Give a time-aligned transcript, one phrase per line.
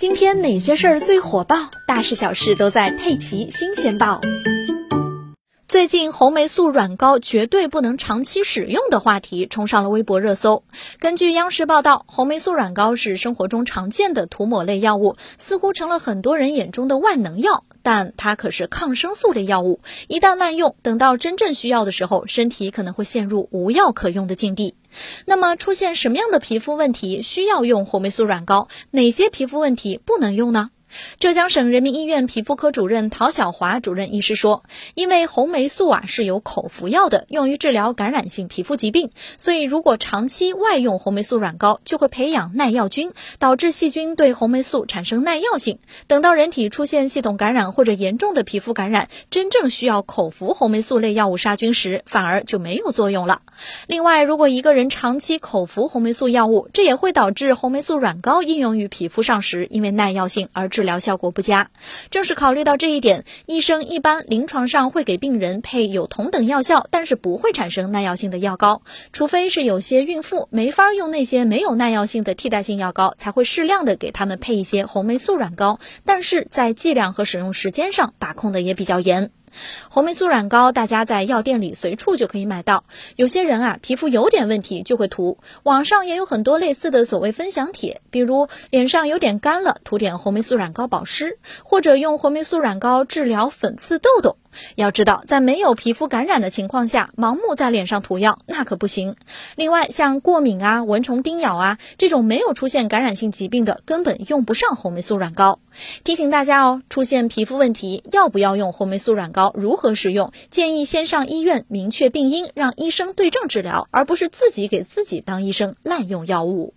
[0.00, 1.68] 今天哪些事儿最火爆？
[1.86, 4.18] 大事小事都在《佩奇新鲜报》。
[5.68, 10.64] 最近红霉素软膏绝对不能长期使用的话题冲上了微博热搜。
[11.00, 17.64] 根据央视报道，红霉素软膏是生活中常见的涂抹类药物，似乎成了很多人眼中的万能药。
[17.82, 24.76] 但它可是抗生素类药物，一旦滥用，等到真正需要的时候，身体可能会陷入无药可用的境地。
[25.26, 28.68] 那么，出现什么样的皮肤问题需要用红霉素软膏？
[28.92, 30.70] 哪些皮肤问题不能用呢？
[31.18, 45.78] 浙江省人民医院皮肤科主任陶小华主任医师说，因为红霉素啊是有口服药的，用于治疗感染性皮肤疾病，所以如果长期外用红霉素软膏，就会培养耐药菌，导致细菌对红霉素产生耐药性。
[46.08, 53.42] 等到人体出现系统感染或者严重的皮肤感染，真正需要口服红霉素类药物杀菌时，反而就没有作用了。
[53.86, 60.79] 另外，如果一个人长期口服红霉素药物，这也会导致红霉素软膏应用于皮肤上时，因为耐药性而致。
[60.80, 61.70] 治疗效果不佳，
[62.10, 68.80] 正是考虑到这一点，医生一般临床上会给病人配有同等药效，但是不会产生耐药性的药膏，
[69.12, 79.30] 除非是有些孕妇没法用那些没有耐药性的替代性药膏，才会适量的给他们配一些红霉素软膏，但是在剂量和使用时间上把控的也比较严。
[79.88, 82.84] 红霉素软膏，大家在药店里随处就可以买到。
[83.16, 85.38] 有些人啊，皮肤有点问题就会涂。
[85.62, 94.36] 网上也有很多类似的所谓分享帖，比如脸上有点干了，涂点红霉素软膏保湿，或者用红霉素软膏治疗粉刺痘痘。
[94.74, 99.16] 要知道，在没有皮肤感染的情况下，盲目在脸上涂药那可不行。
[99.56, 105.60] 另外，像过敏啊、蚊虫叮咬啊这种没有出现感染性疾病的，根本用不上红霉素软膏。
[106.04, 109.52] 提醒大家哦，出现皮肤问题要不要用红霉素软膏？
[109.56, 110.32] 如何使用？
[110.50, 116.74] 建议先上医院明确病因，让医生对症治疗，而不是自己给自己当医生滥用药物。